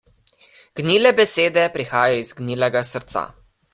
[0.79, 3.29] Gnile besede prihajajo iz gnilega srca.